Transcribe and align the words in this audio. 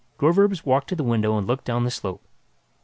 Groverzb 0.17 0.65
walked 0.65 0.87
to 0.89 0.95
the 0.95 1.03
window 1.03 1.37
and 1.37 1.45
looked 1.45 1.65
down 1.65 1.83
the 1.83 1.91
slope. 1.91 2.23